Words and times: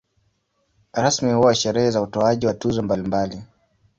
Rasmi 0.93 1.33
huwa 1.33 1.55
sherehe 1.55 1.91
za 1.91 2.01
utoaji 2.01 2.47
wa 2.47 2.53
tuzo 2.53 2.81
mbalimbali. 2.81 3.43